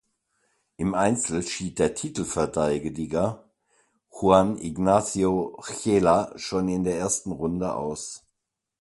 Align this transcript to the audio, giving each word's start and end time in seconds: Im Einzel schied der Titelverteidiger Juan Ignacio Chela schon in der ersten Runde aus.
Im 0.77 0.95
Einzel 0.95 1.43
schied 1.43 1.77
der 1.77 1.93
Titelverteidiger 1.93 3.43
Juan 4.09 4.57
Ignacio 4.57 5.61
Chela 5.61 6.33
schon 6.39 6.69
in 6.69 6.83
der 6.83 6.97
ersten 6.97 7.31
Runde 7.31 7.75
aus. 7.75 8.25